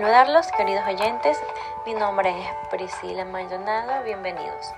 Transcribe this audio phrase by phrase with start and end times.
[0.00, 1.38] saludarlos, queridos oyentes.
[1.84, 4.72] Mi nombre es Priscila Maldonado, bienvenidos.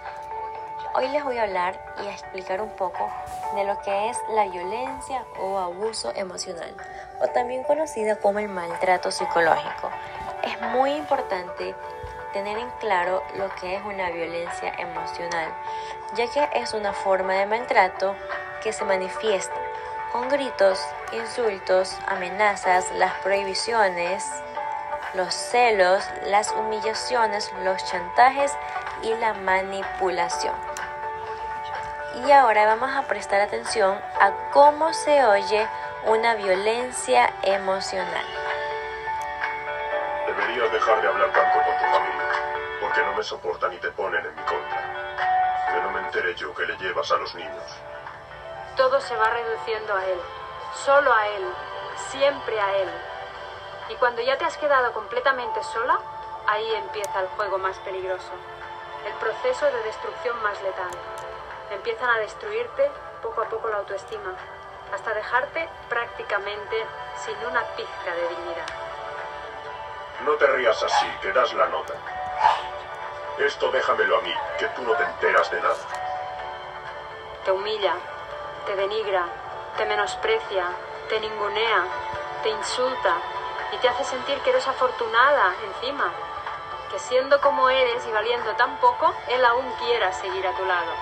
[0.96, 3.08] Hoy les voy a hablar y a explicar un poco
[3.54, 6.74] de lo que es la violencia o abuso emocional,
[7.20, 9.90] o también conocida como el maltrato psicológico.
[10.42, 11.76] Es muy importante
[12.32, 15.54] tener en claro lo que es una violencia emocional,
[16.16, 18.16] ya que es una forma de maltrato
[18.60, 19.54] que se manifiesta
[20.10, 24.28] con gritos, insultos, amenazas, las prohibiciones,
[25.14, 28.52] los celos, las humillaciones, los chantajes
[29.02, 30.54] y la manipulación.
[32.26, 35.66] Y ahora vamos a prestar atención a cómo se oye
[36.04, 38.24] una violencia emocional.
[40.26, 42.32] Deberías dejar de hablar tanto con tu familia,
[42.80, 45.14] porque no me soportan y te ponen en mi contra.
[45.72, 47.78] Que no me entere yo que le llevas a los niños.
[48.76, 50.20] Todo se va reduciendo a él,
[50.84, 51.44] solo a él,
[52.10, 53.11] siempre a él.
[53.88, 55.98] Y cuando ya te has quedado completamente sola,
[56.46, 58.32] ahí empieza el juego más peligroso,
[59.06, 60.90] el proceso de destrucción más letal.
[61.70, 62.90] Empiezan a destruirte
[63.22, 64.34] poco a poco la autoestima,
[64.92, 66.86] hasta dejarte prácticamente
[67.24, 68.66] sin una pizca de dignidad.
[70.24, 71.94] No te rías así, que das la nota.
[73.38, 75.76] Esto déjamelo a mí, que tú no te enteras de nada.
[77.44, 77.94] Te humilla,
[78.66, 79.26] te denigra,
[79.76, 80.66] te menosprecia,
[81.08, 81.84] te ningunea,
[82.42, 83.16] te insulta
[83.72, 86.12] y te hace sentir que eres afortunada encima,
[86.90, 90.92] que siendo como eres y valiendo tan poco, él aún quiera seguir a tu lado,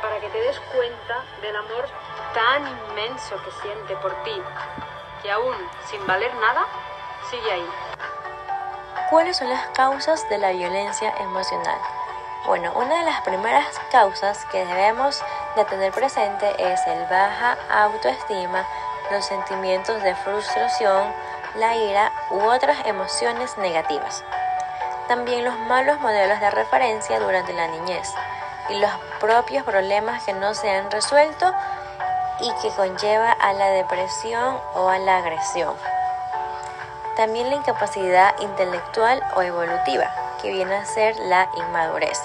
[0.00, 1.88] para que te des cuenta del amor
[2.32, 4.40] tan inmenso que siente por ti,
[5.22, 5.54] que aún
[5.86, 6.64] sin valer nada,
[7.28, 7.68] sigue ahí.
[9.10, 11.78] ¿Cuáles son las causas de la violencia emocional?
[12.46, 15.22] Bueno, una de las primeras causas que debemos
[15.54, 18.66] de tener presente es el baja autoestima,
[19.10, 21.12] los sentimientos de frustración,
[21.56, 24.24] la ira u otras emociones negativas.
[25.08, 28.08] También los malos modelos de referencia durante la niñez
[28.70, 28.90] y los
[29.20, 31.52] propios problemas que no se han resuelto
[32.40, 35.74] y que conlleva a la depresión o a la agresión.
[37.16, 40.10] También la incapacidad intelectual o evolutiva,
[40.40, 42.18] que viene a ser la inmadurez.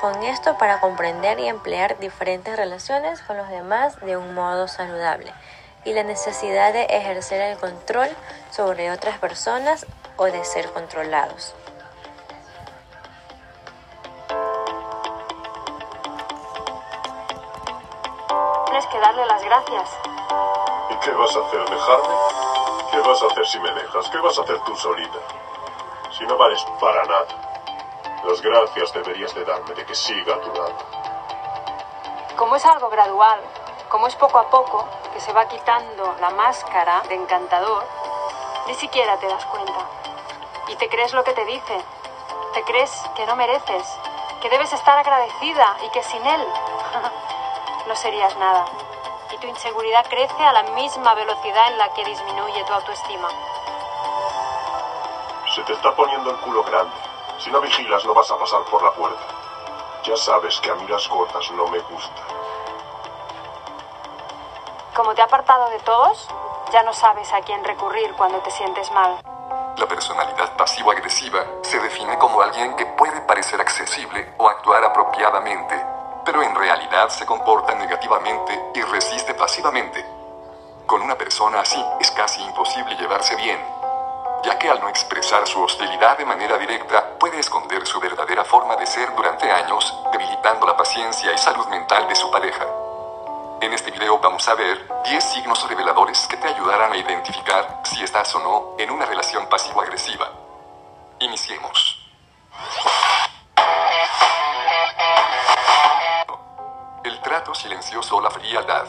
[0.00, 5.32] Con esto para comprender y emplear diferentes relaciones con los demás de un modo saludable.
[5.84, 8.08] Y la necesidad de ejercer el control
[8.50, 9.86] sobre otras personas
[10.16, 11.54] o de ser controlados.
[18.66, 19.90] Tienes que darle las gracias.
[20.90, 21.70] ¿Y qué vas a hacer?
[21.70, 22.14] ¿Dejarme?
[22.90, 24.10] ¿Qué vas a hacer si me dejas?
[24.10, 25.18] ¿Qué vas a hacer tú solita?
[26.18, 27.26] Si no vales para nada.
[28.24, 30.74] Las gracias deberías de darme de que siga a tu lado.
[32.36, 33.40] Como es algo gradual,
[33.88, 37.86] como es poco a poco que se va quitando la máscara de encantador,
[38.66, 39.80] ni siquiera te das cuenta.
[40.68, 41.80] Y te crees lo que te dice.
[42.54, 43.86] Te crees que no mereces,
[44.40, 46.46] que debes estar agradecida y que sin él
[47.86, 48.64] no serías nada.
[49.32, 53.28] Y tu inseguridad crece a la misma velocidad en la que disminuye tu autoestima.
[55.54, 56.94] Se te está poniendo el culo grande.
[57.38, 59.22] Si no vigilas no vas a pasar por la puerta.
[60.04, 62.39] Ya sabes que a mí las cortas no me gustan.
[64.94, 66.28] Como te ha apartado de todos,
[66.72, 69.20] ya no sabes a quién recurrir cuando te sientes mal.
[69.76, 75.80] La personalidad pasivo-agresiva se define como alguien que puede parecer accesible o actuar apropiadamente,
[76.24, 80.04] pero en realidad se comporta negativamente y resiste pasivamente.
[80.86, 83.64] Con una persona así es casi imposible llevarse bien,
[84.42, 88.74] ya que al no expresar su hostilidad de manera directa puede esconder su verdadera forma
[88.74, 92.66] de ser durante años, debilitando la paciencia y salud mental de su pareja.
[93.62, 98.02] En este video vamos a ver 10 signos reveladores que te ayudarán a identificar si
[98.02, 100.30] estás o no en una relación pasivo-agresiva.
[101.18, 102.08] Iniciemos.
[107.04, 108.86] El trato silencioso o la frialdad.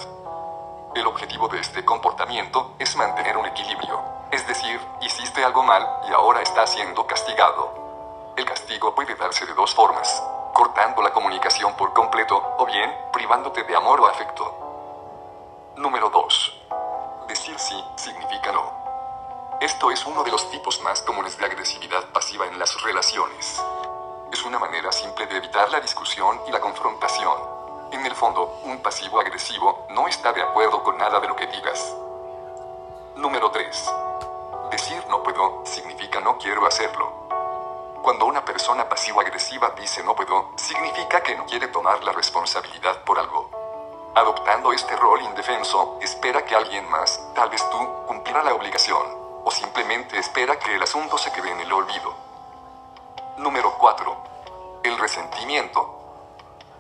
[0.96, 4.02] El objetivo de este comportamiento es mantener un equilibrio,
[4.32, 8.34] es decir, hiciste algo mal y ahora estás siendo castigado.
[8.38, 10.24] El castigo puede darse de dos formas,
[10.54, 14.61] cortando la comunicación por completo o bien privándote de amor o afecto.
[15.82, 16.54] Número 2.
[17.28, 18.72] Decir sí significa no.
[19.60, 23.60] Esto es uno de los tipos más comunes de agresividad pasiva en las relaciones.
[24.32, 27.36] Es una manera simple de evitar la discusión y la confrontación.
[27.92, 31.48] En el fondo, un pasivo agresivo no está de acuerdo con nada de lo que
[31.48, 31.96] digas.
[33.16, 33.92] Número 3.
[34.70, 37.12] Decir no puedo significa no quiero hacerlo.
[38.04, 43.18] Cuando una persona pasivo-agresiva dice no puedo, significa que no quiere tomar la responsabilidad por
[43.18, 43.61] algo.
[44.14, 47.78] Adoptando este rol indefenso, espera que alguien más, tal vez tú,
[48.08, 49.22] cumpliera la obligación.
[49.44, 52.14] o simplemente espera que el asunto se quede en el olvido.
[53.38, 54.18] Número 4.
[54.84, 55.98] El resentimiento.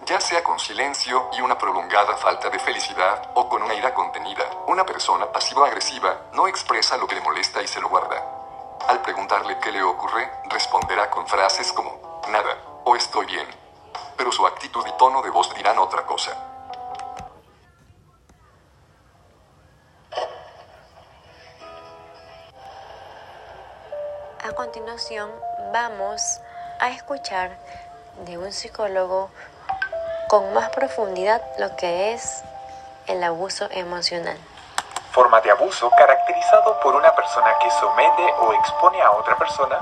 [0.05, 4.43] Ya sea con silencio y una prolongada falta de felicidad o con una ira contenida,
[4.67, 8.21] una persona pasivo-agresiva no expresa lo que le molesta y se lo guarda.
[8.87, 13.47] Al preguntarle qué le ocurre, responderá con frases como nada o estoy bien.
[14.17, 16.50] Pero su actitud y tono de voz dirán otra cosa.
[24.81, 25.29] Continuación
[25.71, 26.41] vamos
[26.79, 27.51] a escuchar
[28.25, 29.29] de un psicólogo
[30.27, 32.43] con más profundidad lo que es
[33.05, 34.39] el abuso emocional.
[35.11, 39.79] Forma de abuso caracterizado por una persona que somete o expone a otra persona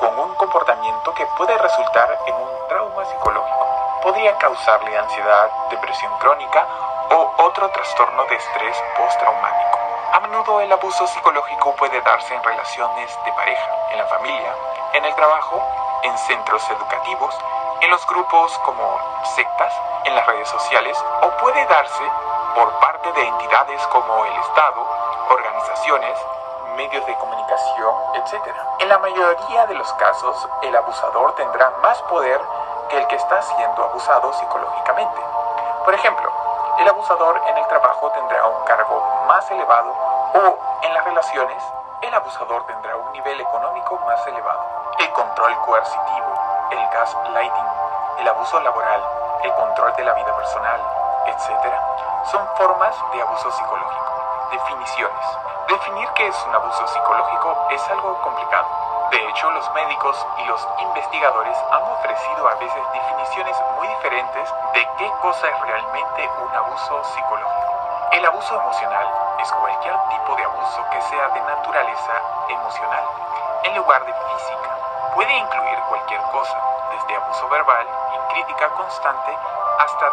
[0.00, 4.00] con un comportamiento que puede resultar en un trauma psicológico.
[4.02, 6.66] Podría causarle ansiedad, depresión crónica
[7.12, 9.83] o otro trastorno de estrés postraumático.
[10.14, 14.54] A menudo el abuso psicológico puede darse en relaciones de pareja, en la familia,
[14.92, 15.60] en el trabajo,
[16.04, 17.36] en centros educativos,
[17.80, 18.96] en los grupos como
[19.34, 19.74] sectas,
[20.04, 22.04] en las redes sociales o puede darse
[22.54, 24.86] por parte de entidades como el Estado,
[25.30, 26.16] organizaciones,
[26.76, 28.54] medios de comunicación, etc.
[28.78, 32.40] En la mayoría de los casos, el abusador tendrá más poder
[32.88, 35.20] que el que está siendo abusado psicológicamente.
[35.84, 36.32] Por ejemplo,
[36.78, 39.94] el abusador en el trabajo tendrá un cargo más elevado
[40.34, 41.62] o en las relaciones,
[42.02, 44.60] el abusador tendrá un nivel económico más elevado.
[44.98, 46.34] El control coercitivo,
[46.70, 47.68] el gaslighting,
[48.18, 49.02] el abuso laboral,
[49.42, 50.80] el control de la vida personal,
[51.26, 51.72] etc.,
[52.30, 54.12] son formas de abuso psicológico.
[54.50, 55.38] Definiciones.
[55.68, 58.83] Definir qué es un abuso psicológico es algo complicado.
[59.14, 64.88] De hecho, los médicos y los investigadores han ofrecido a veces definiciones muy diferentes de
[64.98, 68.08] qué cosa es realmente un abuso psicológico.
[68.10, 69.06] El abuso emocional
[69.40, 72.12] es cualquier tipo de abuso que sea de naturaleza
[72.48, 73.04] emocional,
[73.62, 74.78] en lugar de física.
[75.14, 76.58] Puede incluir cualquier cosa,
[76.90, 79.38] desde abuso verbal y crítica constante
[79.78, 80.06] hasta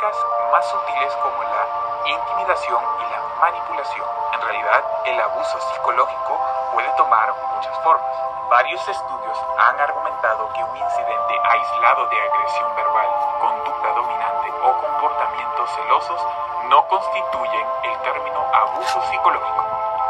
[0.00, 4.06] más sutiles como la intimidación y la manipulación.
[4.32, 6.40] En realidad, el abuso psicológico
[6.72, 8.10] puede tomar muchas formas.
[8.48, 13.08] Varios estudios han argumentado que un incidente aislado de agresión verbal,
[13.40, 16.26] conducta dominante o comportamientos celosos
[16.70, 19.64] no constituyen el término abuso psicológico.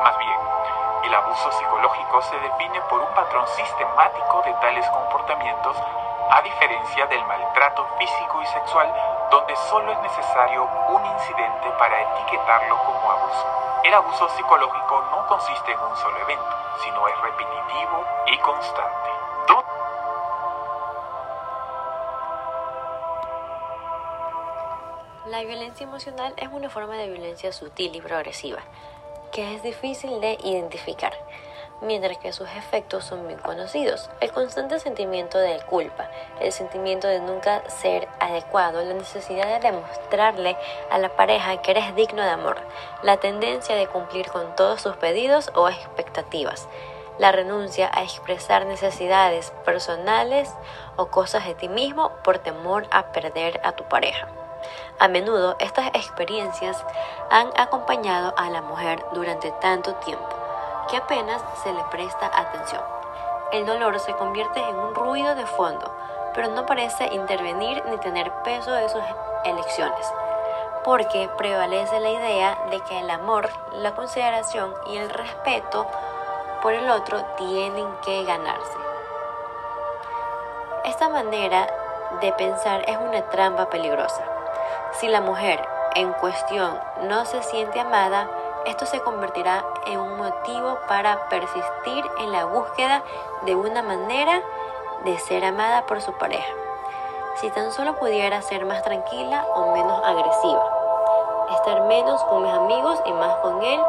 [0.05, 0.39] Más bien,
[1.03, 5.77] el abuso psicológico se define por un patrón sistemático de tales comportamientos
[6.31, 12.77] a diferencia del maltrato físico y sexual donde solo es necesario un incidente para etiquetarlo
[12.85, 13.47] como abuso.
[13.85, 19.11] El abuso psicológico no consiste en un solo evento, sino es repetitivo y constante.
[25.31, 28.59] La violencia emocional es una forma de violencia sutil y progresiva,
[29.31, 31.13] que es difícil de identificar
[31.81, 34.11] mientras que sus efectos son bien conocidos.
[34.21, 36.09] El constante sentimiento de culpa,
[36.41, 40.57] el sentimiento de nunca ser adecuado, la necesidad de demostrarle
[40.91, 42.59] a la pareja que eres digno de amor,
[43.03, 46.69] la tendencia de cumplir con todos sus pedidos o expectativas,
[47.19, 50.53] la renuncia a expresar necesidades personales
[50.97, 54.29] o cosas de ti mismo por temor a perder a tu pareja.
[54.99, 56.85] A menudo estas experiencias
[57.31, 60.40] han acompañado a la mujer durante tanto tiempo
[60.91, 62.83] que apenas se le presta atención.
[63.53, 65.91] El dolor se convierte en un ruido de fondo,
[66.35, 69.03] pero no parece intervenir ni tener peso de sus
[69.45, 70.13] elecciones,
[70.85, 75.87] porque prevalece la idea de que el amor, la consideración y el respeto
[76.63, 78.79] por el otro tienen que ganarse.
[80.85, 81.67] Esta manera
[82.21, 84.25] de pensar es una trampa peligrosa.
[84.93, 88.29] Si la mujer en cuestión no se siente amada,
[88.67, 93.03] esto se convertirá en un motivo para persistir en la búsqueda
[93.43, 94.43] de una manera
[95.05, 96.53] de ser amada por su pareja.
[97.37, 100.65] Si tan solo pudiera ser más tranquila o menos agresiva,
[101.55, 103.81] estar menos con mis amigos y más con él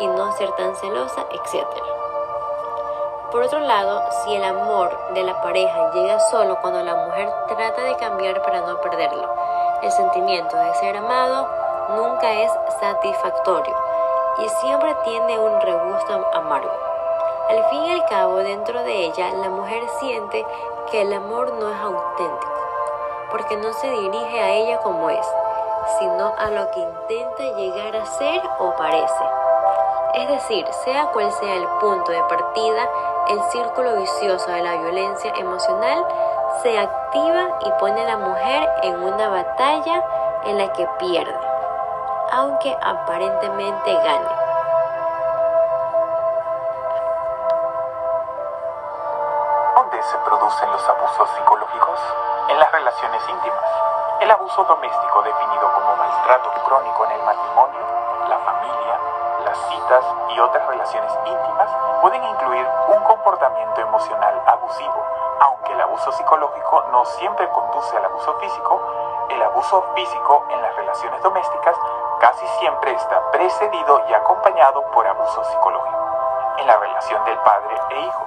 [0.00, 1.66] y no ser tan celosa, etc.
[3.30, 7.82] Por otro lado, si el amor de la pareja llega solo cuando la mujer trata
[7.82, 9.28] de cambiar para no perderlo,
[9.82, 11.48] el sentimiento de ser amado
[11.90, 13.85] nunca es satisfactorio
[14.38, 16.72] y siempre tiene un regusto amargo.
[17.48, 20.44] Al fin y al cabo, dentro de ella, la mujer siente
[20.90, 22.52] que el amor no es auténtico,
[23.30, 25.26] porque no se dirige a ella como es,
[25.98, 29.24] sino a lo que intenta llegar a ser o parece.
[30.14, 32.88] Es decir, sea cual sea el punto de partida,
[33.28, 36.04] el círculo vicioso de la violencia emocional
[36.62, 40.04] se activa y pone a la mujer en una batalla
[40.44, 41.55] en la que pierde
[42.32, 44.28] aunque aparentemente gane.
[49.74, 52.00] ¿Dónde se producen los abusos psicológicos?
[52.48, 53.64] En las relaciones íntimas.
[54.20, 57.80] El abuso doméstico, definido como maltrato crónico en el matrimonio,
[58.28, 58.98] la familia,
[59.44, 61.68] las citas y otras relaciones íntimas,
[62.00, 65.04] pueden incluir un comportamiento emocional abusivo.
[65.40, 68.80] Aunque el abuso psicológico no siempre conduce al abuso físico,
[69.28, 71.76] el abuso físico en las relaciones domésticas
[72.20, 75.96] casi siempre está precedido y acompañado por abuso psicológico.
[76.58, 78.26] En la relación del padre e hijo,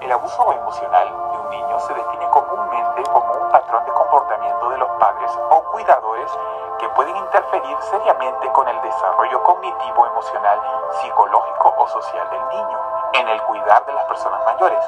[0.00, 4.78] el abuso emocional de un niño se define comúnmente como un patrón de comportamiento de
[4.78, 6.30] los padres o cuidadores
[6.78, 10.60] que pueden interferir seriamente con el desarrollo cognitivo, emocional,
[11.00, 12.78] psicológico o social del niño
[13.14, 14.84] en el cuidar de las personas mayores.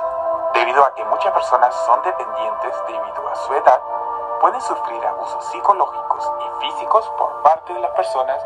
[0.55, 3.81] Debido a que muchas personas son dependientes debido a su edad,
[4.41, 5.45] pueden sufrir abusos
[6.25, 8.45] y físicos por parte de las personas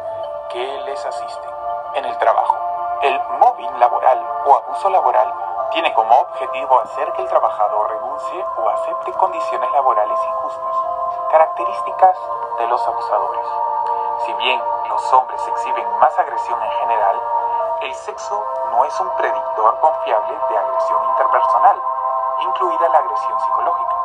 [0.50, 1.50] que les asisten
[1.94, 2.56] en el trabajo.
[3.02, 5.34] El mobbing laboral o abuso laboral
[5.70, 10.76] tiene como objetivo hacer que el trabajador renuncie o acepte condiciones laborales injustas,
[11.30, 12.16] características
[12.58, 13.46] de los abusadores.
[14.26, 17.20] Si bien los hombres exhiben más agresión en general,
[17.82, 21.82] el sexo no es un predictor confiable de agresión interpersonal,
[22.40, 23.96] incluida la agresión psicológica.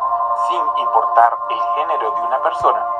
[0.47, 2.96] Sin importar el género de una persona,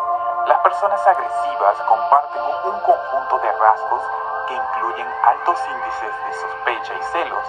[0.48, 4.02] las personas agresivas comparten un conjunto de rasgos
[4.48, 7.46] que incluyen altos índices de sospecha y celos,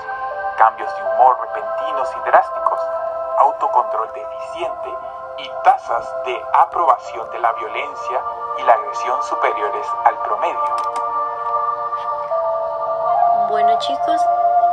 [0.56, 2.80] cambios de humor repentinos y drásticos,
[3.38, 4.98] autocontrol deficiente
[5.38, 8.20] y tasas de aprobación de la violencia
[8.58, 10.76] y la agresión superiores al promedio.
[13.48, 14.20] Bueno chicos,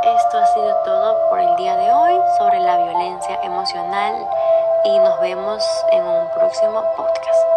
[0.01, 4.15] esto ha sido todo por el día de hoy sobre la violencia emocional
[4.83, 7.54] y nos vemos en un próximo podcast.